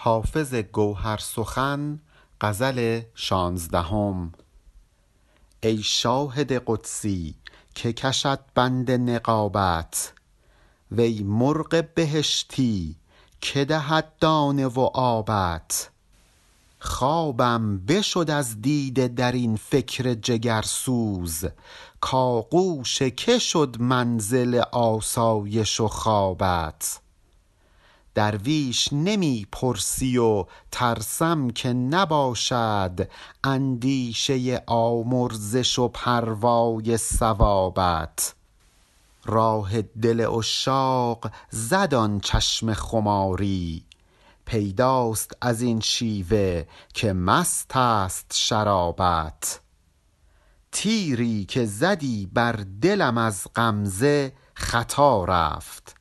حافظ 0.00 0.54
گوهر 0.54 1.18
سخن 1.18 2.00
غزل 2.40 3.00
شانزدهم. 3.14 4.32
ای 5.62 5.82
شاهد 5.82 6.52
قدسی 6.66 7.34
که 7.74 7.92
کشد 7.92 8.40
بند 8.54 8.90
نقابت 8.90 10.12
وی 10.92 11.22
مرغ 11.22 11.84
بهشتی 11.94 12.96
که 13.40 13.64
دهد 13.64 14.12
دانه 14.20 14.66
و 14.66 14.80
آبت. 14.94 15.90
خوابم 16.78 17.78
بشد 17.78 18.30
از 18.30 18.62
دیده 18.62 19.08
در 19.08 19.32
این 19.32 19.56
فکر 19.56 20.14
جگرسوز 20.14 21.44
کآغوش 22.00 23.02
که 23.02 23.38
شد 23.38 23.76
منزل 23.80 24.62
آسایش 24.72 25.80
و 25.80 25.88
خوابت. 25.88 27.00
درویش 28.18 28.88
نمی 28.92 29.46
پرسی 29.52 30.18
و 30.18 30.44
ترسم 30.70 31.50
که 31.50 31.72
نباشد 31.72 33.08
اندیشه 33.44 34.62
آمرزش 34.66 35.78
و 35.78 35.88
پروای 35.88 36.96
ثوابت. 36.96 38.34
راه 39.24 39.82
دل 39.82 40.26
عشاق 40.26 41.30
زد 41.50 42.20
چشم 42.20 42.74
خماری. 42.74 43.84
پیداست 44.44 45.32
از 45.40 45.62
این 45.62 45.80
شیوه 45.80 46.64
که 46.94 47.12
مست 47.12 47.76
است 47.76 48.32
شرابت. 48.34 49.60
تیری 50.72 51.44
که 51.44 51.64
زدی 51.64 52.30
بر 52.32 52.64
دلم 52.82 53.18
از 53.18 53.46
غمزه 53.56 54.32
خطا 54.54 55.24
رفت. 55.24 55.97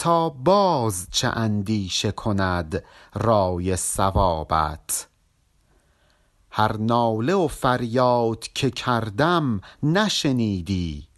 تا 0.00 0.28
باز 0.28 1.08
چه 1.10 1.28
اندیشه 1.28 2.12
کند 2.12 2.84
رای 3.14 3.76
صوابت 3.76 5.08
هر 6.50 6.76
ناله 6.76 7.34
و 7.34 7.48
فریاد 7.48 8.48
که 8.54 8.70
کردم 8.70 9.60
نشنیدی. 9.82 11.08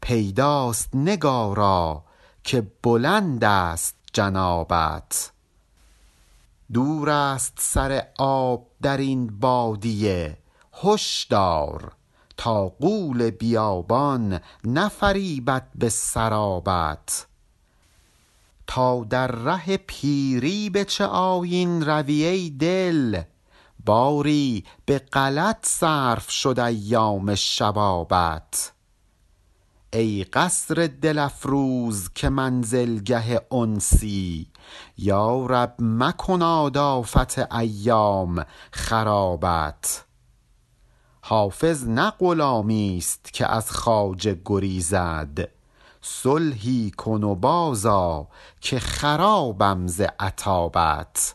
پیداست 0.00 0.88
نگارا 0.94 2.04
که 2.44 2.70
بلند 2.82 3.44
است 3.44 3.96
جنابت. 4.12 5.32
دور 6.72 7.10
است 7.10 7.54
سر 7.58 8.06
آب 8.18 8.66
در 8.82 8.96
این 8.96 9.38
بادیه. 9.40 10.38
هش 10.82 11.26
دار 11.30 11.92
تا 12.36 12.68
غول 12.68 13.30
بیابان 13.30 14.40
نفریبد 14.64 15.68
به 15.74 15.88
سرابت. 15.88 17.26
تا 18.66 19.04
در 19.04 19.26
ره 19.26 19.76
پیری 19.76 20.70
به 20.70 20.84
چه 20.84 21.04
آیین 21.04 21.86
روی 21.86 22.24
ای 22.24 22.50
دل؟ 22.50 23.22
باری 23.84 24.64
به 24.86 24.98
غلط 24.98 25.66
صرف 25.66 26.30
شد 26.30 26.58
ایام 26.58 27.34
شبابت. 27.34 28.72
ای 29.92 30.24
قصر 30.24 30.90
دل 31.02 31.18
افروز 31.18 32.10
که 32.14 32.28
منزلگه 32.28 33.40
انسی 33.52 34.46
یا 34.98 35.46
رب 35.46 35.74
مکناد 35.78 36.78
آفت 36.78 37.52
ایام 37.52 38.44
خرابت. 38.72 40.04
حافظ 41.20 41.88
نه 41.88 42.10
غلامی 42.10 42.96
است 42.98 43.32
که 43.32 43.46
از 43.46 43.70
خواجه 43.70 44.40
گریزد. 44.44 45.48
صلحی 46.06 46.90
کن 46.90 47.22
و 47.22 47.34
بازآ 47.34 48.22
که 48.60 48.78
خرابم 48.78 49.86
ز 49.86 50.00
عتابت 50.20 51.34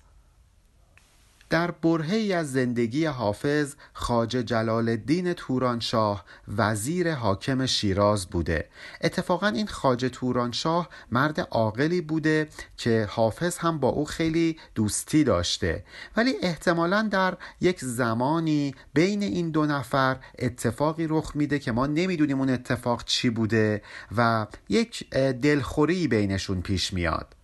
در 1.49 1.71
برهه 1.71 2.13
ای 2.13 2.33
از 2.33 2.51
زندگی 2.51 3.05
حافظ 3.05 3.75
خواجه 3.93 4.43
جلال 4.43 4.89
الدین 4.89 5.33
تورانشاه 5.33 6.25
وزیر 6.57 7.13
حاکم 7.13 7.65
شیراز 7.65 8.27
بوده. 8.27 8.69
اتفاقا 9.01 9.47
این 9.47 9.67
خواجه 9.67 10.09
تورانشاه 10.09 10.89
مرد 11.11 11.39
عاقلی 11.39 12.01
بوده 12.01 12.49
که 12.77 13.07
حافظ 13.09 13.57
هم 13.57 13.79
با 13.79 13.87
او 13.87 14.05
خیلی 14.05 14.57
دوستی 14.75 15.23
داشته. 15.23 15.83
ولی 16.17 16.33
احتمالا 16.41 17.01
در 17.11 17.37
یک 17.61 17.79
زمانی 17.79 18.75
بین 18.93 19.23
این 19.23 19.51
دو 19.51 19.65
نفر 19.65 20.17
اتفاقی 20.39 21.07
رخ 21.09 21.31
میده 21.35 21.59
که 21.59 21.71
ما 21.71 21.87
نمی‌دونیم 21.87 22.39
اون 22.39 22.49
اتفاق 22.49 23.03
چی 23.03 23.29
بوده 23.29 23.81
و 24.17 24.47
یک 24.69 25.09
دلخوری 25.41 26.07
بینشون 26.07 26.61
پیش 26.61 26.93
میاد. 26.93 27.38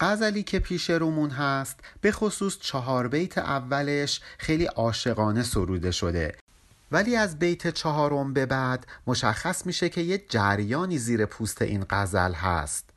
غزلی 0.00 0.42
که 0.42 0.58
پیش 0.58 0.90
رومون 0.90 1.30
هست 1.30 1.80
به 2.00 2.12
خصوص 2.12 2.58
چهار 2.58 3.08
بیت 3.08 3.38
اولش 3.38 4.20
خیلی 4.38 4.64
عاشقانه 4.64 5.42
سروده 5.42 5.90
شده. 5.90 6.34
ولی 6.92 7.16
از 7.16 7.38
بیت 7.38 7.68
چهارم 7.68 8.32
به 8.32 8.46
بعد 8.46 8.86
مشخص 9.06 9.66
میشه 9.66 9.88
که 9.88 10.00
یه 10.00 10.24
جریانی 10.28 10.98
زیر 10.98 11.26
پوست 11.26 11.62
این 11.62 11.86
غزل 11.90 12.32
هست. 12.32 12.90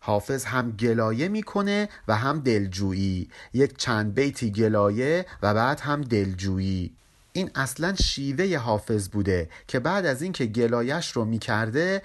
حافظ 0.00 0.44
هم 0.44 0.70
گلایه 0.70 1.28
می‌کنه 1.28 1.88
و 2.08 2.16
هم 2.16 2.40
دلجویی. 2.40 3.30
یک 3.52 3.78
چند 3.78 4.14
بیتی 4.14 4.50
گلایه 4.50 5.26
و 5.42 5.54
بعد 5.54 5.80
هم 5.80 6.00
دلجویی. 6.00 6.92
این 7.36 7.50
اصلا 7.54 7.94
شیوه 7.94 8.56
حافظ 8.56 9.08
بوده 9.08 9.48
که 9.68 9.80
بعد 9.80 10.06
از 10.06 10.22
اینکه 10.22 10.46
گلایش 10.46 11.12
رو 11.12 11.24
می‌کرده 11.24 12.02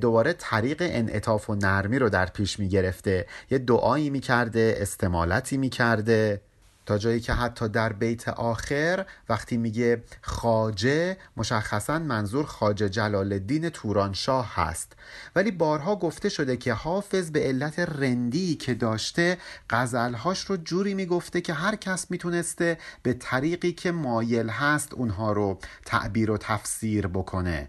دوباره 0.00 0.32
طریق 0.32 0.76
انعطاف 0.80 1.50
و 1.50 1.54
نرمی 1.54 1.98
رو 1.98 2.08
در 2.08 2.26
پیش 2.26 2.58
می‌گرفته. 2.58 3.26
یه 3.50 3.58
دعایی 3.58 4.10
می‌کرده 4.10 4.76
استمالتی 4.80 5.56
می‌کرده. 5.56 6.40
تا 6.90 6.98
جایی 6.98 7.20
که 7.20 7.32
حتی 7.32 7.68
در 7.68 7.92
بیت 7.92 8.28
آخر 8.28 9.06
وقتی 9.28 9.56
میگه 9.56 10.02
خاجه 10.22 11.16
مشخصا 11.36 11.98
منظور 11.98 12.44
خاجه 12.44 12.88
جلال 12.88 13.32
الدین 13.32 13.68
تورانشاه 13.68 14.54
هست. 14.54 14.92
ولی 15.36 15.50
بارها 15.50 15.96
گفته 15.96 16.28
شده 16.28 16.56
که 16.56 16.72
حافظ 16.72 17.30
به 17.30 17.40
علت 17.40 17.78
رندی 17.78 18.54
که 18.54 18.74
داشته 18.74 19.38
غزلهاش 19.70 20.44
رو 20.44 20.56
جوری 20.56 20.94
می‌گفته 20.94 21.40
که 21.40 21.52
هر 21.52 21.76
کس 21.76 22.10
می‌تونسته 22.10 22.78
به 23.02 23.12
طریقی 23.12 23.72
که 23.72 23.92
مایل 23.92 24.48
هست 24.48 24.94
اونها 24.94 25.32
رو 25.32 25.58
تعبیر 25.84 26.30
و 26.30 26.38
تفسیر 26.38 27.06
بکنه. 27.06 27.68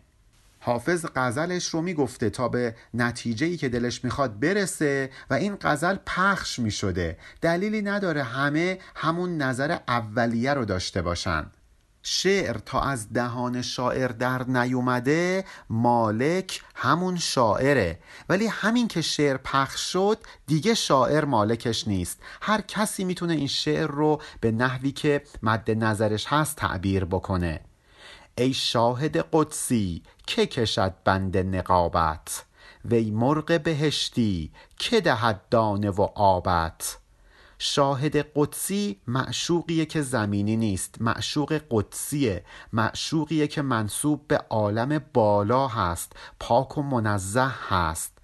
حافظ 0.64 1.06
غزلش 1.16 1.68
رو 1.68 1.82
می‌گفته 1.82 2.30
تا 2.30 2.48
به 2.48 2.76
نتیجه 2.94 3.46
ای 3.46 3.58
که 3.58 3.70
دلش 3.70 4.04
می‌خواد 4.04 4.40
برسه 4.40 5.10
و 5.30 5.34
این 5.34 5.58
غزل 5.62 5.96
پخش 6.06 6.60
می‌شده. 6.60 7.18
دلیلی 7.42 7.82
نداره 7.82 8.24
همه 8.24 8.80
همون 8.96 9.38
نظر 9.38 9.78
اولیه 9.88 10.54
رو 10.54 10.66
داشته 10.66 11.02
باشن. 11.02 11.46
شعر 12.04 12.58
تا 12.58 12.82
از 12.82 13.14
دهان 13.14 13.62
شاعر 13.62 14.08
در 14.08 14.44
نیومده 14.44 15.46
مالک 15.70 16.62
همون 16.76 17.18
شاعره. 17.18 18.00
ولی 18.30 18.48
همین 18.48 18.88
که 18.88 19.02
شعر 19.02 19.38
پخش 19.38 19.92
شد 19.92 20.18
دیگه 20.48 20.74
شاعر 20.74 21.26
مالکش 21.26 21.88
نیست. 21.88 22.20
هر 22.42 22.62
کسی 22.62 23.04
می‌تونه 23.04 23.34
این 23.34 23.48
شعر 23.48 23.88
رو 23.88 24.22
به 24.40 24.52
نحوی 24.52 24.92
که 24.92 25.24
مد 25.44 25.72
نظرش 25.72 26.26
هست 26.28 26.56
تعبیر 26.56 27.06
بکنه. 27.06 27.60
ای 28.38 28.53
شاهد 28.53 29.18
قدسی 29.18 30.03
که 30.28 30.46
کشد 30.46 30.94
بند 31.03 31.38
نقابت؟ 31.38 32.46
وی 32.86 33.12
مرغ 33.12 33.62
بهشتی 33.64 34.52
که 34.78 35.02
دهد 35.02 35.42
دانه 35.50 35.90
و 35.90 36.02
آبت؟ 36.16 36.97
شاهد 37.58 38.16
قدسی 38.36 39.02
معشوقیه 39.08 39.86
که 39.86 40.02
زمینی 40.02 40.58
نیست 40.58 41.02
معشوق 41.02 41.62
قدسیه 41.72 42.46
معشوقیه 42.74 43.47
که 43.47 43.62
منصوب 43.62 44.28
به 44.28 44.38
عالم 44.38 45.02
بالا 45.13 45.68
هست 45.68 46.13
پاک 46.40 46.78
و 46.78 46.81
منزه 46.81 47.48
هست. 47.69 48.18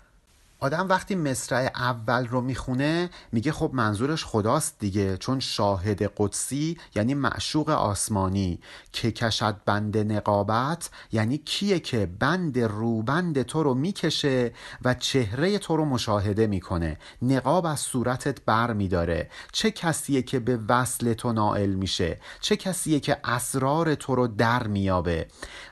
آدم 0.60 0.90
وقتی 0.90 1.16
مصرع 1.16 1.72
اول 1.76 2.28
رو 2.28 2.42
می‌خونه 2.42 3.10
میگه 3.32 3.52
خب 3.52 3.72
منظورش 3.74 4.26
خداست 4.26 4.76
دیگه 4.80 5.18
چون 5.18 5.40
شاهد 5.40 6.12
قدسی 6.18 6.78
یعنی 6.96 7.14
معشوق 7.14 7.70
آسمانی. 7.70 8.60
که 8.92 9.12
کشد 9.12 9.56
بند 9.66 9.98
نقابت 9.98 10.90
یعنی 11.12 11.38
کیه 11.38 11.80
که 11.80 12.06
بند 12.20 12.60
روبند 12.60 13.42
تو 13.42 13.64
رو 13.64 13.74
می‌کشه 13.74 14.54
و 14.82 14.94
چهره 14.94 15.58
تو 15.58 15.78
رو 15.78 15.86
مشاهده 15.86 16.48
می‌کنه. 16.48 16.98
نقاب 17.22 17.66
از 17.66 17.80
صورتت 17.80 18.38
بر 18.46 18.74
میداره. 18.74 19.30
چه 19.52 19.72
کسیه 19.72 20.22
که 20.22 20.40
به 20.40 20.60
وصل 20.70 21.14
تو 21.14 21.34
نائل 21.34 21.74
میشه؟ 21.74 22.20
چه 22.42 22.56
کسیه 22.56 23.00
که 23.00 23.18
اسرار 23.24 23.96
تو 23.96 24.16
رو 24.16 24.28
در 24.28 24.68
میابه 24.68 25.28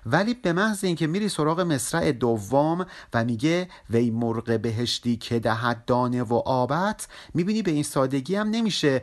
ولی 0.06 0.34
به 0.34 0.54
محض 0.54 0.84
اینکه 0.84 1.08
میری 1.08 1.30
سراغ 1.30 1.60
مصرع 1.60 2.12
دوم 2.12 2.86
و 3.14 3.26
میگه 3.26 3.68
وی 3.90 4.12
مرغ 4.12 4.50
بهشتی 4.76 5.18
که 5.18 5.40
دهد 5.40 5.86
دانه 5.86 6.24
و 6.24 6.34
آبت 6.34 7.08
می‌بینی 7.34 7.62
به 7.62 7.72
این 7.72 7.84
سادگی 7.84 8.36
هم 8.36 8.50
نمیشه 8.50 9.02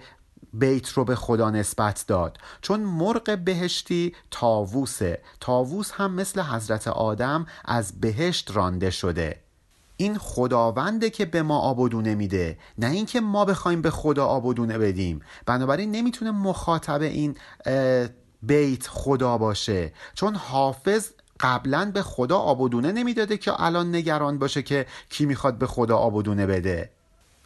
بیت 0.53 0.89
رو 0.89 1.05
به 1.05 1.15
خدا 1.17 1.51
نسبت 1.51 2.05
داد. 2.09 2.39
چون 2.63 2.81
مرغ 2.81 3.39
بهشتی 3.45 4.15
تاووسه 4.31 5.23
تاووس 5.41 5.91
هم 5.93 6.15
مثل 6.15 6.41
حضرت 6.41 6.89
آدم 6.89 7.47
از 7.65 8.01
بهشت 8.01 8.51
رانده 8.57 8.91
شده. 8.91 9.41
این 9.97 10.19
خداونده 10.19 11.11
که 11.11 11.25
به 11.25 11.43
ما 11.43 11.59
آبودونه 11.59 12.15
میده. 12.15 12.59
نه 12.79 12.91
اینکه 12.91 13.21
ما 13.21 13.45
بخوایم 13.45 13.83
به 13.83 13.91
خدا 13.91 14.27
آبودونه 14.27 14.79
بدیم. 14.79 15.21
بنابراین 15.47 15.91
نمی‌تونه 15.91 16.31
مخاطب 16.31 17.03
این 17.03 17.37
بیت 18.43 18.87
خدا 18.87 19.39
باشه. 19.39 19.93
چون 20.15 20.35
حافظ 20.35 21.09
قبلا 21.43 21.91
به 21.95 22.03
خدا 22.03 22.39
آبودونه 22.39 22.93
نمی‌داده 22.93 23.37
که 23.37 23.63
الان 23.63 23.95
نگران 23.95 24.39
باشه 24.39 24.63
که 24.63 24.87
کی 25.11 25.27
می‌خواد 25.27 25.59
به 25.59 25.67
خدا 25.67 25.97
آبودونه 25.97 26.47
بده. 26.47 26.91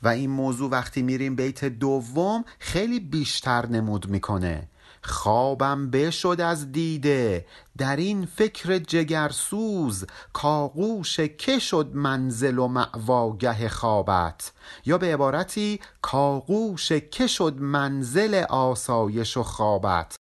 و 0.02 0.08
این 0.08 0.30
موضوع 0.30 0.70
وقتی 0.70 1.02
میریم 1.02 1.36
بیت 1.36 1.64
دوم 1.64 2.44
خیلی 2.58 3.00
بیشتر 3.00 3.66
نمود 3.66 4.08
می‌کنه. 4.08 4.68
خوابم 5.02 5.90
بشد 5.90 6.40
از 6.40 6.72
دیده 6.72 7.46
در 7.78 7.96
این 7.96 8.26
فکر 8.26 8.78
جگرسوز 8.78 10.04
کاغوش 10.32 11.20
که 11.20 11.58
شد 11.58 11.90
منزل 11.94 12.58
و 12.58 12.68
معواگه 12.68 13.68
خوابت. 13.68 14.52
یا 14.86 14.98
به 14.98 15.14
عبارتی 15.14 15.80
کاغوش 16.02 16.92
که 16.92 17.26
شد 17.26 17.56
منزل 17.60 18.34
آسایش 18.48 19.36
و 19.36 19.42
خوابت. 19.42 20.16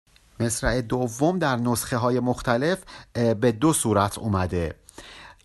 مصرع 0.40 0.80
دوم 0.80 1.38
در 1.38 1.56
نسخه 1.56 1.96
های 1.96 2.20
مختلف 2.20 2.78
به 3.40 3.52
دو 3.52 3.72
صورت 3.72 4.18
اومده. 4.18 4.79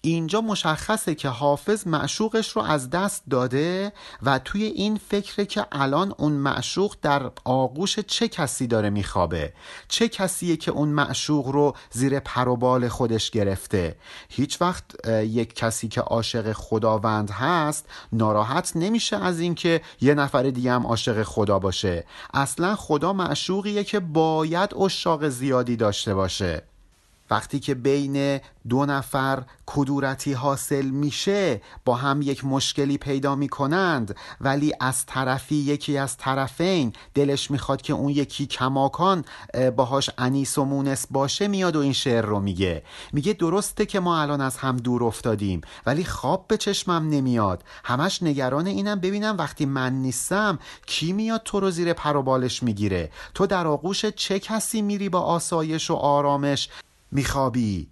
اینجا 0.06 0.42
مشخصه 0.42 1.16
که 1.16 1.30
حافظ 1.30 1.88
معشوقش 1.88 2.50
رو 2.50 2.62
از 2.62 2.90
دست 2.90 3.24
داده 3.30 3.94
و 4.24 4.40
توی 4.40 4.64
این 4.64 5.00
فکره 5.10 5.46
که 5.46 5.66
الان 5.72 6.14
اون 6.18 6.32
معشوق 6.32 6.96
در 7.02 7.32
آغوش 7.44 8.00
چه 8.00 8.28
کسی 8.28 8.68
داره 8.68 8.90
میخوابه؟ 8.90 9.54
چه 9.88 10.08
کسیه 10.08 10.58
که 10.58 10.72
اون 10.72 10.90
معشوق 10.90 11.48
رو 11.48 11.76
زیر 11.92 12.20
پروبال 12.20 12.88
خودش 12.88 13.32
گرفته؟ 13.32 13.96
هیچ 14.30 14.62
وقت 14.62 15.08
یک 15.10 15.56
کسی 15.56 15.88
که 15.88 16.02
عاشق 16.02 16.52
خداوند 16.52 17.32
هست 17.32 17.86
ناراحت 18.14 18.72
نمیشه 18.76 19.18
از 19.18 19.40
اینکه 19.40 19.82
یه 20.02 20.14
نفر 20.14 20.44
دیگه 20.44 20.72
هم 20.72 20.88
عاشق 20.88 21.24
خدا 21.24 21.60
باشه. 21.60 22.06
اصلا 22.34 22.76
خدا 22.76 23.14
معشوقیه 23.14 23.84
که 23.84 24.00
باید 24.00 24.74
اشاق 24.74 25.30
زیادی 25.30 25.76
داشته 25.76 26.14
باشه. 26.14 26.75
وقتی 27.30 27.60
که 27.60 27.76
بین 27.76 28.40
دو 28.70 28.86
نفر 28.86 29.44
کدورتی 29.66 30.34
حاصل 30.34 30.86
میشه 30.86 31.62
با 31.86 31.96
هم 31.96 32.22
یک 32.22 32.46
مشکلی 32.46 32.98
پیدا 32.98 33.36
می‌کنند. 33.36 34.16
ولی 34.42 34.74
از 34.80 35.06
طرفی 35.06 35.56
یکی 35.56 35.98
از 35.98 36.18
طرفین 36.18 36.94
دلش 37.14 37.52
می‌خواد 37.52 37.82
که 37.82 37.94
اون 37.94 38.10
یکی 38.10 38.46
کماکان 38.46 39.26
باهاش 39.76 40.10
انیس 40.18 40.58
و 40.58 40.66
مونس 40.66 41.08
باشه 41.12 41.48
میاد 41.48 41.76
و 41.76 41.80
این 41.80 41.94
شعر 41.94 42.26
رو 42.26 42.40
میگه. 42.40 42.84
میگه 43.14 43.34
درسته 43.34 43.86
که 43.86 44.00
ما 44.00 44.22
الان 44.22 44.42
از 44.42 44.58
هم 44.58 44.78
دور 44.78 45.04
افتادیم 45.04 45.62
ولی 45.86 46.04
خواب 46.04 46.46
به 46.48 46.58
چشمم 46.58 47.10
نمیاد. 47.10 47.64
همش 47.84 48.24
نگران 48.24 48.68
اینم. 48.68 49.00
ببینم 49.00 49.38
وقتی 49.38 49.66
من 49.66 49.94
نیستم 49.94 50.60
کی 50.86 51.14
میاد 51.14 51.42
تو 51.46 51.60
رو 51.60 51.72
زیر 51.72 51.94
پروبالش 51.94 52.64
می‌گیره؟ 52.64 53.12
تو 53.34 53.48
در 53.48 53.68
آغوش 53.68 54.06
چه 54.06 54.40
کسی 54.40 54.82
میری 54.82 55.10
با 55.10 55.20
آسایش 55.20 55.92
و 55.92 55.94
آرامش؟ 55.94 56.70
میخوابی. 57.12 57.88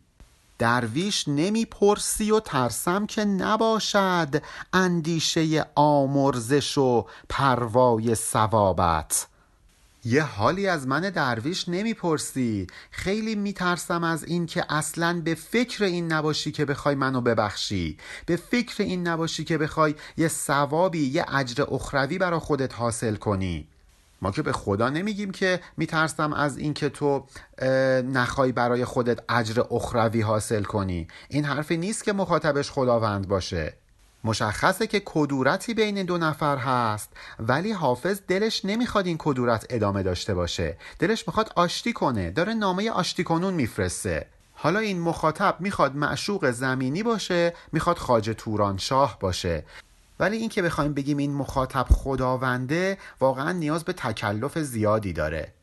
درویش 0.59 1.27
نمی‌پرسی 1.27 2.31
و 2.31 2.39
ترسم 2.39 3.05
که 3.05 3.25
نباشد 3.25 4.41
اندیشه 4.73 5.65
آمرزش 5.75 6.77
و 6.77 7.05
پروای 7.29 8.15
ثوابت. 8.15 9.27
یه 10.05 10.23
حالی 10.23 10.67
از 10.67 10.87
من 10.87 11.01
درویش 11.01 11.69
نمی‌پرسی. 11.69 12.67
خیلی 12.91 13.35
میترسم 13.35 14.03
از 14.03 14.23
این 14.23 14.45
که 14.45 14.65
اصلا 14.69 15.21
به 15.21 15.35
فکر 15.35 15.83
این 15.83 16.13
نباشی 16.13 16.51
که 16.51 16.65
بخوای 16.65 16.95
منو 16.95 17.21
ببخشی. 17.21 17.97
به 18.25 18.35
فکر 18.35 18.83
این 18.83 19.07
نباشی 19.07 19.43
که 19.43 19.57
بخوای 19.57 19.95
یه 20.17 20.27
ثوابی 20.27 21.07
یه 21.07 21.25
اجر 21.35 21.65
اخروی 21.71 22.17
برا 22.17 22.39
خودت 22.39 22.75
حاصل 22.75 23.15
کنی. 23.15 23.67
ما 24.23 24.31
که 24.31 24.41
به 24.41 24.51
خدا 24.51 24.89
نمیگیم 24.89 25.31
که 25.31 25.59
میترسم 25.77 26.33
از 26.33 26.57
اینکه 26.57 26.89
تو 26.89 27.25
نخوای 28.13 28.51
برای 28.51 28.85
خودت 28.85 29.19
اجر 29.29 29.63
اخروی 29.71 30.21
حاصل 30.21 30.63
کنی. 30.63 31.07
این 31.29 31.45
حرفی 31.45 31.77
نیست 31.77 32.03
که 32.03 32.13
مخاطبش 32.13 32.71
خداوند 32.71 33.27
باشه. 33.27 33.73
مشخصه 34.23 34.87
که 34.87 35.01
کدورتی 35.05 35.73
بین 35.73 36.03
دو 36.03 36.17
نفر 36.17 36.57
هست 36.57 37.09
ولی 37.39 37.71
حافظ 37.71 38.19
دلش 38.27 38.65
نمی‌خواد 38.65 39.07
این 39.07 39.17
کدورت 39.19 39.65
ادامه 39.69 40.03
داشته 40.03 40.33
باشه. 40.33 40.77
دلش 40.99 41.27
می‌خواد 41.27 41.51
آشتی 41.55 41.93
کنه. 41.93 42.31
داره 42.31 42.53
نامه 42.53 42.91
آشتی 42.91 43.23
کنون 43.23 43.53
میفرسته. 43.53 44.25
حالا 44.53 44.79
این 44.79 44.99
مخاطب 44.99 45.55
می‌خواد 45.59 45.95
معشوق 45.95 46.51
زمینی 46.51 47.03
باشه 47.03 47.53
می‌خواد 47.71 47.97
خاج 47.97 48.35
توران 48.37 48.77
شاه 48.77 49.17
باشه. 49.19 49.63
ولی 50.19 50.37
این 50.37 50.49
که 50.49 50.61
بخوایم 50.61 50.93
بگیم 50.93 51.17
این 51.17 51.33
مخاطب 51.33 51.85
خداونده 51.89 52.97
واقعا 53.19 53.51
نیاز 53.51 53.83
به 53.83 53.93
تکلف 53.93 54.59
زیادی 54.59 55.13
داره. 55.13 55.53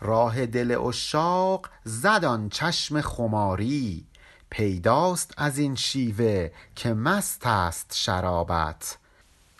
راه 0.00 0.46
دل 0.46 0.78
اشاق 0.86 1.68
زدان 1.84 2.48
چشم 2.48 3.00
خماری. 3.00 4.04
پیداست 4.50 5.34
از 5.36 5.58
این 5.58 5.74
شیوه 5.74 6.50
که 6.74 6.94
مست 6.94 7.46
است 7.46 7.92
شرابت. 7.94 8.98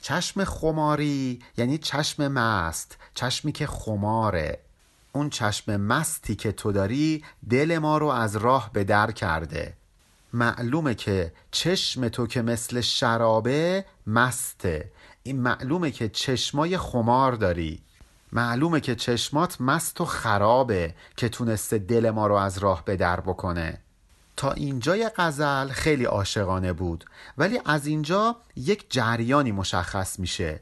چشم 0.01 0.45
خماری 0.45 1.43
یعنی 1.57 1.79
چشم 1.79 2.29
مست 2.29 2.97
چشمی 3.15 3.53
که 3.53 3.67
خماره. 3.67 4.59
اون 5.13 5.31
چشم 5.31 5.77
مستی 5.77 6.35
که 6.35 6.53
تو 6.53 6.73
داری 6.73 7.25
دل 7.51 7.79
ما 7.79 7.99
رو 7.99 8.07
از 8.07 8.37
راه 8.37 8.71
به 8.73 8.85
در 8.85 9.11
کرده. 9.11 9.78
معلومه 10.33 10.95
که 10.95 11.33
چشم 11.51 12.09
تو 12.09 12.27
که 12.27 12.43
مثل 12.43 12.81
شرابه 12.81 13.85
مسته. 14.07 14.91
این 15.23 15.41
معلومه 15.41 15.91
که 15.91 16.09
چشمای 16.09 16.79
خمار 16.79 17.33
داری. 17.33 17.83
معلومه 18.33 18.81
که 18.81 18.95
چشمات 18.95 19.61
مست 19.61 20.01
و 20.01 20.05
خرابه 20.05 20.95
که 21.17 21.29
تونسته 21.29 21.79
دل 21.79 22.11
ما 22.11 22.27
رو 22.27 22.35
از 22.35 22.59
راه 22.59 22.85
به 22.85 22.97
در 22.97 23.21
بکنه. 23.21 23.81
تا 24.37 24.53
اینجای 24.53 25.11
غزل 25.17 25.69
خیلی 25.69 26.05
عاشقانه 26.05 26.73
بود 26.73 27.05
ولی 27.39 27.61
از 27.65 27.87
اینجا 27.87 28.37
یک 28.57 28.87
جریانی 28.91 29.53
مشخص 29.53 30.19
میشه. 30.19 30.61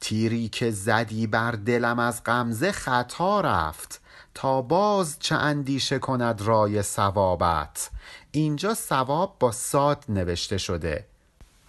تیری 0.00 0.48
که 0.48 0.70
زدی 0.70 1.26
بر 1.26 1.52
دلم 1.52 1.98
از 1.98 2.24
غمزه 2.24 2.72
خطا 2.72 3.40
رفت 3.40 4.00
تا 4.34 4.62
باز 4.62 5.16
چه 5.20 5.34
اندیشه 5.34 5.98
کند 5.98 6.42
رای 6.42 6.82
ثوابت؟ 6.82 7.90
اینجا 8.30 8.74
ثواب 8.74 9.36
با 9.40 9.52
ساد 9.52 10.04
نوشته 10.08 10.58
شده. 10.58 11.04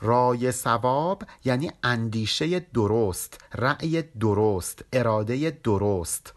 رای 0.02 0.52
ثواب 0.52 1.24
یعنی 1.46 1.72
اندیشه 1.84 2.60
درست 2.60 3.42
رأی 3.54 4.02
درست 4.02 4.86
اراده 4.94 5.60
درست. 5.64 6.34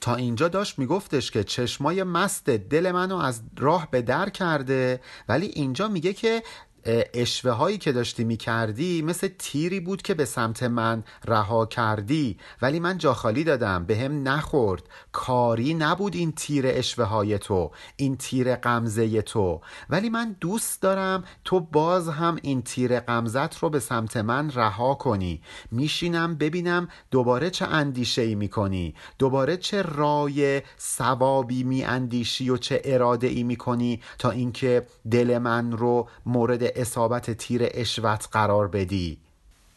تا 0.00 0.14
اینجا 0.14 0.48
داشت 0.48 0.78
میگفتش 0.78 1.30
که 1.30 1.44
چشمای 1.44 2.02
مست 2.02 2.50
دل 2.50 2.92
منو 2.92 3.16
از 3.16 3.42
راه 3.58 3.88
به 3.90 4.02
در 4.02 4.28
کرده 4.28 5.00
ولی 5.28 5.46
اینجا 5.46 5.88
میگه 5.88 6.12
که 6.12 6.42
اشوه 6.84 7.52
هایی 7.52 7.78
که 7.78 7.92
داشتی 7.92 8.24
می 8.24 8.36
کردی 8.36 9.02
مثل 9.02 9.28
تیری 9.38 9.80
بود 9.80 10.02
که 10.02 10.14
به 10.14 10.24
سمت 10.24 10.62
من 10.62 11.04
رها 11.28 11.66
کردی. 11.66 12.36
ولی 12.62 12.80
من 12.80 12.98
جاخالی 12.98 13.44
دادم 13.44 13.84
به 13.84 13.96
هم 13.98 14.28
نخورد. 14.28 14.82
کاری 15.12 15.74
نبود 15.74 16.14
این 16.14 16.32
تیر 16.32 16.64
اشوه 16.66 17.04
های 17.04 17.38
تو 17.38 17.70
این 17.96 18.16
تیر 18.16 18.56
قمزه 18.56 19.22
تو. 19.22 19.60
ولی 19.90 20.10
من 20.10 20.36
دوست 20.40 20.82
دارم 20.82 21.24
تو 21.44 21.60
باز 21.60 22.08
هم 22.08 22.38
این 22.42 22.62
تیر 22.62 23.00
قمزت 23.00 23.58
رو 23.58 23.70
به 23.70 23.80
سمت 23.80 24.16
من 24.16 24.50
رها 24.50 24.94
کنی. 24.94 25.42
میشینم 25.70 26.34
ببینم 26.34 26.88
دوباره 27.10 27.50
چه 27.50 27.66
اندیشه 27.66 28.22
ای 28.22 28.34
می 28.34 28.48
کنی 28.48 28.94
دوباره 29.18 29.56
چه 29.56 29.82
رای 29.82 30.62
ثوابی 30.80 31.64
می 31.64 31.84
اندیشی 31.84 32.50
و 32.50 32.56
چه 32.56 32.82
اراده 32.84 33.26
ای 33.26 33.42
می 33.42 33.56
کنی 33.56 34.00
تا 34.18 34.30
اینکه 34.30 34.86
دل 35.10 35.38
من 35.38 35.72
رو 35.72 36.08
مورد 36.26 36.69
اصابت 36.76 37.30
تیر 37.30 37.62
اشوت 37.64 38.28
قرار 38.32 38.68
بدی. 38.68 39.18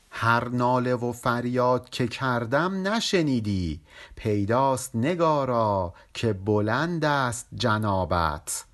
هر 0.09 0.49
ناله 0.49 0.95
و 0.95 1.11
فریاد 1.11 1.89
که 1.89 2.07
کردم 2.07 2.87
نشنیدی. 2.87 3.79
پیداست 4.15 4.95
نگارا 4.95 5.93
که 6.13 6.33
بلند 6.33 7.05
است 7.05 7.47
جنابت. 7.55 8.65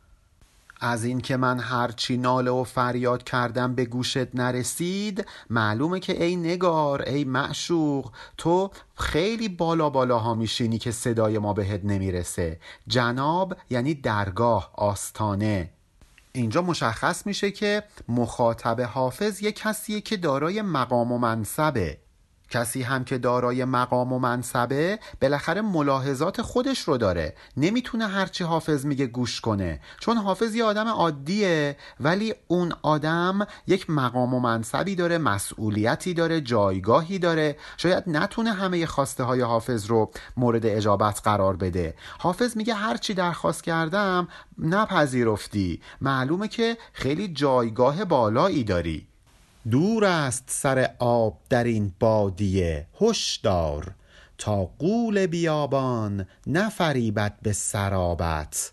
از 0.81 1.03
این 1.03 1.21
که 1.21 1.37
من 1.37 1.59
هرچی 1.59 2.17
ناله 2.17 2.51
و 2.51 2.63
فریاد 2.63 3.23
کردم 3.23 3.75
به 3.75 3.85
گوشت 3.85 4.35
نرسید 4.35 5.25
معلومه 5.49 5.99
که 5.99 6.23
ای 6.23 6.35
نگار 6.35 7.01
ای 7.01 7.23
معشوق 7.23 8.11
تو 8.37 8.71
خیلی 8.95 9.49
بالا 9.49 9.89
بالا 9.89 10.19
ها 10.19 10.33
میشینی 10.33 10.77
که 10.77 10.91
صدای 10.91 11.37
ما 11.37 11.53
بهت 11.53 11.85
نمی‌رسه. 11.85 12.59
جناب 12.87 13.57
یعنی 13.69 13.93
درگاه 13.93 14.71
آستانه. 14.75 15.69
اینجا 16.33 16.61
مشخص 16.61 17.25
میشه 17.25 17.51
که 17.51 17.83
مخاطب 18.07 18.81
حافظ 18.81 19.43
یک 19.43 19.55
کسیه 19.55 20.01
که 20.01 20.17
دارای 20.17 20.61
مقام 20.61 21.11
و 21.11 21.17
منصبه. 21.17 21.97
کسی 22.49 22.81
هم 22.81 23.03
که 23.03 23.17
دارای 23.17 23.65
مقام 23.65 24.13
و 24.13 24.19
منصبه 24.19 24.99
بالاخره 25.21 25.61
ملاحظات 25.61 26.41
خودش 26.41 26.79
رو 26.79 26.97
داره. 26.97 27.35
نمی‌تونه 27.57 28.07
هرچی 28.07 28.43
حافظ 28.43 28.85
میگه 28.85 29.07
گوش 29.07 29.41
کنه. 29.41 29.79
چون 29.99 30.17
حافظ 30.17 30.55
یه 30.55 30.63
آدم 30.63 30.87
عادیه 30.87 31.77
ولی 31.99 32.33
اون 32.47 32.73
آدم 32.81 33.47
یک 33.67 33.89
مقام 33.89 34.33
و 34.33 34.39
منصبی 34.39 34.95
داره 34.95 35.17
مسئولیتی 35.17 36.13
داره 36.13 36.41
جایگاهی 36.41 37.19
داره. 37.19 37.57
شاید 37.77 38.03
نتونه 38.07 38.53
همه 38.53 38.85
خواسته 38.85 39.23
های 39.23 39.41
حافظ 39.41 39.85
رو 39.85 40.11
مورد 40.37 40.65
اجابت 40.65 41.21
قرار 41.23 41.55
بده. 41.55 41.95
حافظ 42.19 42.57
میگه 42.57 42.73
هرچی 42.73 43.13
درخواست 43.13 43.63
کردم 43.63 44.27
نپذیرفتی. 44.57 45.81
معلومه 46.01 46.47
که 46.47 46.77
خیلی 46.93 47.27
جایگاه 47.27 48.05
بالایی 48.05 48.63
داری. 48.63 49.08
دور 49.71 50.05
است 50.05 50.43
سر 50.47 50.89
آب 50.99 51.39
در 51.49 51.63
این 51.63 51.93
بادیه 51.99 52.87
هشدار 53.01 53.95
تا 54.37 54.65
قول 54.65 55.27
بیابان 55.27 56.25
نفریبد 56.47 57.37
به 57.41 57.53
سرابت. 57.53 58.71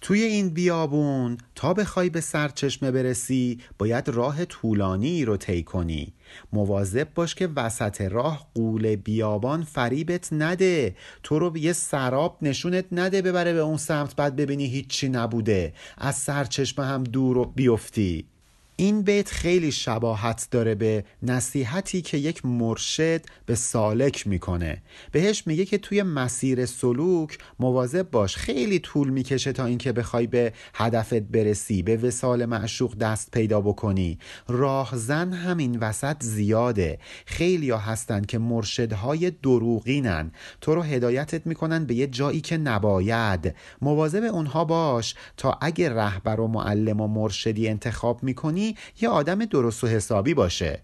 توی 0.00 0.22
این 0.22 0.48
بیابون 0.48 1.38
تا 1.54 1.74
بخوای 1.74 2.10
به 2.10 2.20
سرچشمه 2.20 2.90
برسی 2.90 3.60
باید 3.78 4.08
راه 4.08 4.44
طولانی 4.44 5.24
رو 5.24 5.36
طی 5.36 5.62
کنی. 5.62 6.12
مواظب 6.52 7.08
باش 7.14 7.34
که 7.34 7.48
وسط 7.56 8.00
راه 8.00 8.48
قول 8.54 8.96
بیابان 8.96 9.62
فریبت 9.62 10.28
نده. 10.32 10.96
تو 11.22 11.38
رو 11.38 11.58
یه 11.58 11.72
سراب 11.72 12.38
نشونت 12.42 12.84
نده 12.92 13.22
ببره 13.22 13.52
به 13.52 13.60
اون 13.60 13.76
سمت 13.76 14.16
بعد 14.16 14.36
ببینی 14.36 14.66
هیچی 14.66 15.08
نبوده. 15.08 15.72
از 15.98 16.16
سرچشمه 16.16 16.84
هم 16.84 17.04
دور 17.04 17.46
بیفتی. 17.46 18.33
این 18.76 19.02
بیت 19.02 19.30
خیلی 19.30 19.72
شباهت 19.72 20.48
داره 20.50 20.74
به 20.74 21.04
نصیحتی 21.22 22.02
که 22.02 22.18
یک 22.18 22.46
مرشد 22.46 23.20
به 23.46 23.54
سالک 23.54 24.26
می‌کنه. 24.26 24.82
بهش 25.12 25.46
میگه 25.46 25.64
که 25.64 25.78
توی 25.78 26.02
مسیر 26.02 26.66
سلوک 26.66 27.38
مواظب 27.58 28.10
باش. 28.10 28.36
خیلی 28.36 28.78
طول 28.78 29.10
می‌کشه 29.10 29.52
تا 29.52 29.64
اینکه 29.64 29.92
بخوای 29.92 30.26
به 30.26 30.52
هدفت 30.74 31.14
برسی 31.14 31.82
به 31.82 31.96
وسال 31.96 32.44
معشوق 32.44 32.94
دست 32.94 33.30
پیدا 33.30 33.60
بکنی. 33.60 34.18
راهزن 34.48 35.32
همین 35.32 35.78
وسط 35.78 36.22
زیاده. 36.22 36.98
خیلی 37.26 37.70
ها 37.70 37.78
هستن 37.78 38.24
که 38.24 38.38
مرشدهای 38.38 39.30
دروغینن. 39.30 40.32
تو 40.60 40.74
رو 40.74 40.82
هدایتت 40.82 41.46
می‌کنن 41.46 41.84
به 41.84 41.94
یه 41.94 42.06
جایی 42.06 42.40
که 42.40 42.56
نباید. 42.56 43.54
مواظب 43.82 44.22
اونها 44.22 44.64
باش 44.64 45.14
تا 45.36 45.58
اگه 45.60 45.90
رهبر 45.90 46.40
و 46.40 46.46
معلم 46.46 47.00
و 47.00 47.06
مرشدی 47.06 47.68
انتخاب 47.68 48.22
می‌کنی 48.22 48.63
یه 49.00 49.08
آدم 49.08 49.44
درست 49.44 49.84
و 49.84 49.86
حسابی 49.86 50.34
باشه. 50.34 50.80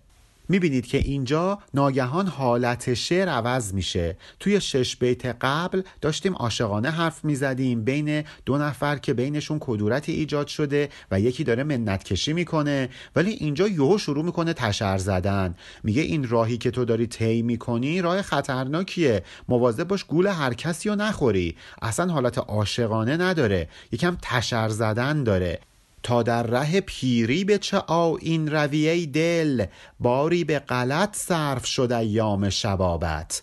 می‌بینید 0.49 0.87
که 0.87 0.99
اینجا 0.99 1.59
ناگهان 1.75 2.27
حالت 2.27 2.95
شعر 2.95 3.29
عوض 3.29 3.75
میشه. 3.75 4.17
توی 4.41 4.61
شش 4.61 4.97
بیت 4.97 5.27
قبل 5.27 5.83
داشتیم 6.01 6.35
عاشقانه 6.35 6.91
حرف 6.91 7.25
می‌زدیم. 7.25 7.85
بین 7.85 8.25
دو 8.47 8.59
نفر 8.59 8.97
که 8.97 9.15
بینشون 9.15 9.59
کدورتی 9.61 10.13
ایجاد 10.13 10.47
شده 10.47 10.89
و 11.11 11.21
یکی 11.21 11.45
داره 11.45 11.63
منت 11.63 12.05
کشی 12.05 12.33
می‌کنه. 12.33 12.89
ولی 13.17 13.31
اینجا 13.31 13.69
یهو 13.69 13.99
شروع 13.99 14.25
می‌کنه 14.25 14.53
تشر 14.53 14.99
زدن. 14.99 15.55
میگه 15.85 16.03
این 16.03 16.29
راهی 16.29 16.59
که 16.59 16.71
تو 16.71 16.85
داری 16.85 17.07
طی 17.07 17.43
می‌کنی 17.43 18.03
راه 18.03 18.23
خطرناکیه. 18.23 19.23
مواظب 19.49 19.85
باش 19.85 20.05
گول 20.05 20.27
هر 20.27 20.55
کسی 20.55 20.89
رو 20.89 20.95
نخوری. 20.95 21.57
اصلا 21.83 22.13
حالت 22.13 22.39
عاشقانه 22.39 23.17
نداره. 23.17 23.69
یکم 23.93 24.17
تشر 24.23 24.69
زدن 24.69 25.25
داره. 25.25 25.59
تا 26.03 26.23
در 26.23 26.43
ره 26.43 26.81
پیری 26.81 27.45
به 27.45 27.59
چه 27.59 27.91
این 28.21 28.49
رویه 28.51 29.07
دل 29.07 29.67
باری 30.01 30.45
به 30.45 30.59
غلط 30.59 31.17
صرف 31.17 31.67
شده 31.67 31.97
ایام 31.97 32.51
شبابت. 32.51 33.43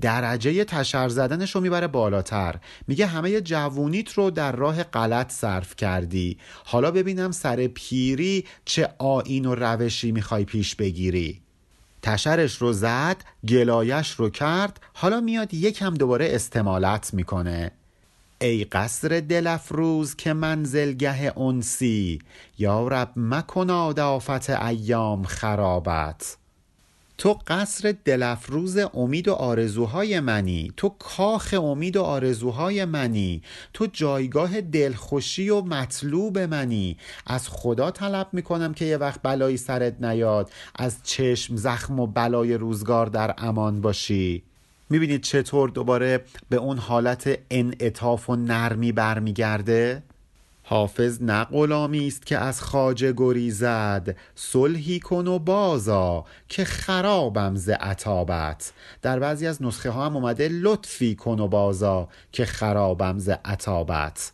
درجه 0.00 0.64
تشر 0.64 1.08
زدنش 1.08 1.54
رو 1.54 1.60
می‌بره 1.60 1.86
بالاتر. 1.86 2.54
میگه 2.88 3.06
همه 3.06 3.40
جوونیت 3.40 4.12
رو 4.12 4.30
در 4.30 4.52
راه 4.52 4.82
غلط 4.82 5.32
صرف 5.32 5.76
کردی. 5.76 6.38
حالا 6.64 6.90
ببینم 6.90 7.30
سر 7.30 7.66
پیری 7.66 8.44
چه 8.64 8.88
آین 8.98 9.46
و 9.46 9.54
روشی 9.54 10.12
می‌خوای 10.12 10.44
پیش 10.44 10.74
بگیری. 10.74 11.40
تشرش 12.02 12.56
رو 12.56 12.72
زد 12.72 13.16
گلایش 13.48 14.10
رو 14.10 14.30
کرد 14.30 14.80
حالا 14.94 15.20
میاد 15.20 15.54
یکم 15.54 15.94
دوباره 15.94 16.28
استمالت 16.34 17.14
می‌کنه. 17.14 17.70
ای 18.40 18.64
قصر 18.64 19.22
دلفروز 19.28 20.16
که 20.16 20.32
منزلگه 20.32 21.38
انسی 21.38 22.18
یا 22.58 22.88
رب 22.88 23.12
مکناد 23.16 24.00
آفت 24.00 24.50
ایام 24.50 25.24
خرابت. 25.24 26.36
تو 27.18 27.38
قصر 27.46 27.94
دلفروز 28.04 28.76
امید 28.76 29.28
و 29.28 29.32
آرزوهای 29.32 30.20
منی 30.20 30.72
تو 30.76 30.88
کاخ 30.88 31.54
امید 31.62 31.96
و 31.96 32.02
آرزوهای 32.02 32.84
منی 32.84 33.42
تو 33.74 33.86
جایگاه 33.86 34.60
دلخوشی 34.60 35.50
و 35.50 35.60
مطلوب 35.60 36.38
منی. 36.38 36.96
از 37.26 37.48
خدا 37.48 37.90
طلب 37.90 38.28
می‌کنم 38.32 38.74
که 38.74 38.84
یه 38.84 38.96
وقت 38.96 39.20
بلایی 39.22 39.56
سرت 39.56 40.02
نیاد 40.02 40.50
از 40.74 40.96
چشم 41.02 41.56
زخم 41.56 42.00
و 42.00 42.06
بلای 42.06 42.54
روزگار 42.54 43.06
در 43.06 43.34
امان 43.38 43.80
باشی. 43.80 44.42
می‌بینید 44.90 45.22
چطور 45.22 45.68
دوباره 45.68 46.24
به 46.48 46.56
اون 46.56 46.78
حالت 46.78 47.38
انعطاف 47.50 48.30
و 48.30 48.36
نرمی 48.36 48.92
برمیگرده؟ 48.92 50.02
حافظ 50.70 51.22
نه 51.22 51.44
غلامی 51.44 52.06
است 52.06 52.26
که 52.26 52.38
از 52.38 52.62
خاجه 52.62 53.12
گریزد 53.16 54.16
صلحی 54.34 55.00
کن 55.00 55.26
و 55.26 55.38
بازا 55.38 56.24
که 56.48 56.64
خرابم 56.64 57.56
ز 57.56 57.68
عتابت 57.68 58.72
در 59.02 59.18
بعضی 59.18 59.46
از 59.46 59.62
نسخه 59.62 59.90
ها 59.90 60.06
هم 60.06 60.16
اومده 60.16 60.48
لطفی 60.48 61.14
کن 61.14 61.40
و 61.40 61.48
بازا 61.48 62.08
که 62.32 62.44
خرابم 62.44 63.18
ز 63.18 63.28
عتابت 63.28 64.32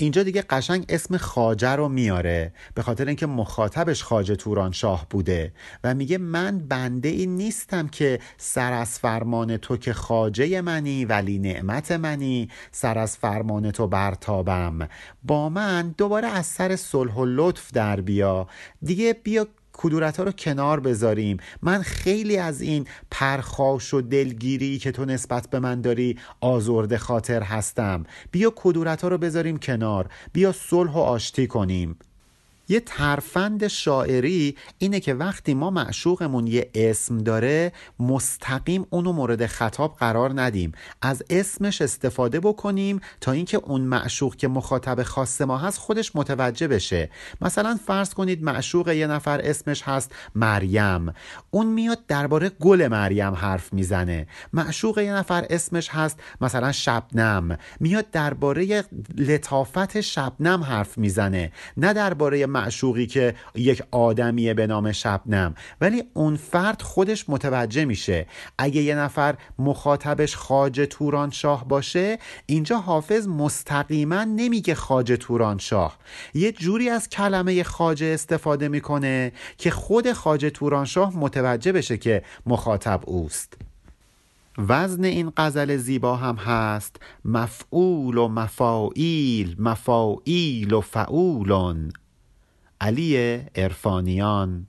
اینجا 0.00 0.22
دیگه 0.22 0.42
قشنگ 0.42 0.84
اسم 0.88 1.16
خاجه 1.16 1.68
رو 1.68 1.88
میاره 1.88 2.52
به 2.74 2.82
خاطر 2.82 3.06
اینکه 3.06 3.26
مخاطبش 3.26 4.02
خاجه 4.02 4.36
توران 4.36 4.72
شاه 4.72 5.06
بوده 5.10 5.52
و 5.84 5.94
میگه 5.94 6.18
من 6.18 6.58
بنده 6.58 7.08
ای 7.08 7.26
نیستم 7.26 7.88
که 7.88 8.18
سر 8.36 8.72
از 8.72 8.98
فرمان 8.98 9.56
تو 9.56 9.76
که 9.76 9.92
خاجه 9.92 10.60
منی 10.60 11.04
ولی 11.04 11.38
نعمت 11.38 11.92
منی 11.92 12.48
سر 12.72 12.98
از 12.98 13.16
فرمان 13.16 13.70
تو 13.70 13.86
برتابم. 13.86 14.88
با 15.22 15.48
من 15.48 15.94
دوباره 15.98 16.28
از 16.28 16.46
سر 16.46 16.76
صلح 16.76 17.14
و 17.14 17.24
لطف 17.24 17.72
در 17.72 18.00
بیا. 18.00 18.48
دیگه 18.82 19.12
بیا 19.12 19.46
کدورت 19.80 20.16
ها 20.16 20.24
رو 20.24 20.32
کنار 20.32 20.80
بذاریم. 20.80 21.36
من 21.62 21.82
خیلی 21.82 22.36
از 22.36 22.60
این 22.60 22.86
پرخاش 23.10 23.94
و 23.94 24.00
دلگیری 24.00 24.78
که 24.78 24.92
تو 24.92 25.04
نسبت 25.04 25.50
به 25.50 25.60
من 25.60 25.80
داری 25.80 26.18
آزرده 26.40 26.98
خاطر 26.98 27.42
هستم. 27.42 28.04
بیا 28.30 28.52
کدورت 28.56 29.02
ها 29.02 29.08
رو 29.08 29.18
بذاریم 29.18 29.56
کنار. 29.56 30.08
بیا 30.32 30.52
صلح 30.52 30.92
و 30.92 30.98
آشتی 30.98 31.46
کنیم. 31.46 31.98
یه 32.68 32.80
ترفند 32.80 33.68
شاعری 33.68 34.56
اینه 34.78 35.00
که 35.00 35.14
وقتی 35.14 35.54
ما 35.54 35.70
معشوقمون 35.70 36.46
یه 36.46 36.70
اسم 36.74 37.18
داره 37.18 37.72
مستقیم 37.98 38.86
اونو 38.90 39.12
مورد 39.12 39.46
خطاب 39.46 39.96
قرار 39.96 40.40
ندیم. 40.40 40.72
از 41.02 41.22
اسمش 41.30 41.82
استفاده 41.82 42.40
بکنیم 42.40 43.00
تا 43.20 43.32
اینکه 43.32 43.56
اون 43.56 43.80
معشوق 43.80 44.36
که 44.36 44.48
مخاطب 44.48 45.02
خاص 45.02 45.40
ما 45.40 45.58
هست 45.58 45.78
خودش 45.78 46.16
متوجه 46.16 46.68
بشه. 46.68 47.10
مثلا 47.40 47.78
فرض 47.86 48.14
کنید 48.14 48.42
معشوق 48.42 48.88
یه 48.88 49.06
نفر 49.06 49.40
اسمش 49.44 49.82
هست 49.82 50.12
مریم. 50.34 51.12
اون 51.50 51.66
میاد 51.66 52.06
درباره 52.08 52.48
گل 52.48 52.88
مریم 52.88 53.34
حرف 53.34 53.72
می‌زنه. 53.72 54.26
معشوق 54.52 54.98
یه 54.98 55.12
نفر 55.12 55.46
اسمش 55.50 55.88
هست 55.88 56.20
مثلا 56.40 56.72
شبنم. 56.72 57.58
میاد 57.80 58.10
درباره 58.10 58.84
لطافت 59.16 60.00
شبنم 60.00 60.62
حرف 60.62 60.98
می‌زنه. 60.98 61.52
نه 61.76 61.92
درباره 61.92 62.46
معشوقی 62.58 63.06
که 63.06 63.34
یک 63.54 63.82
آدمیه 63.90 64.54
به 64.54 64.66
نام 64.66 64.92
شبنم. 64.92 65.54
ولی 65.80 66.02
اون 66.14 66.36
فرد 66.36 66.82
خودش 66.82 67.24
متوجه 67.28 67.84
میشه. 67.84 68.26
اگه 68.58 68.82
یه 68.82 68.94
نفر 68.94 69.34
مخاطبش 69.58 70.36
خاج 70.36 70.86
توران 70.90 71.30
شاه 71.30 71.68
باشه 71.68 72.18
اینجا 72.46 72.78
حافظ 72.78 73.28
مستقیما 73.28 74.24
نمیگه 74.24 74.74
خاج 74.74 75.16
توران 75.20 75.58
شاه 75.58 75.98
یه 76.34 76.52
جوری 76.52 76.88
از 76.88 77.08
کلمه 77.08 77.62
خاجه 77.62 78.06
استفاده 78.06 78.68
می‌کنه 78.68 79.32
که 79.58 79.70
خود 79.70 80.12
خاج 80.12 80.50
توران 80.54 80.84
شاه 80.84 81.16
متوجه 81.16 81.72
بشه 81.72 81.96
که 81.96 82.22
مخاطب 82.46 83.00
اوست. 83.06 83.56
وزن 84.68 85.04
این 85.04 85.32
غزل 85.36 85.76
زیبا 85.76 86.16
هم 86.16 86.36
هست. 86.36 86.96
مفعول 87.24 88.16
و 88.16 88.28
مفاعیل 88.28 89.56
مفاعیل 89.58 90.72
و 90.72 90.80
فعولون 90.80 91.92
علی 92.80 93.40
ارفانیان 93.54 94.66